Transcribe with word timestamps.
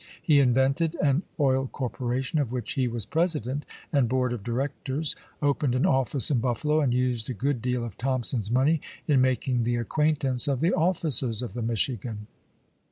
He 0.19 0.39
invented 0.39 0.95
an 0.95 1.21
oil 1.39 1.67
corporation 1.67 2.39
of 2.39 2.51
which 2.51 2.71
he 2.73 2.87
was 2.87 3.05
president 3.05 3.67
and 3.93 4.09
board 4.09 4.33
of 4.33 4.41
directors, 4.43 5.15
opened 5.43 5.75
an 5.75 5.85
office 5.85 6.31
in 6.31 6.39
Buffalo, 6.39 6.79
and 6.81 6.91
used 6.91 7.29
a 7.29 7.35
good 7.35 7.61
deal 7.61 7.83
of 7.83 7.99
Thompson's 7.99 8.49
money 8.49 8.81
in 9.07 9.21
making 9.21 9.61
the 9.61 9.75
acquaintance 9.75 10.47
of 10.47 10.59
the 10.59 10.73
officers 10.73 11.43
of 11.43 11.53
the 11.53 11.61
3Iichigan. 11.61 12.17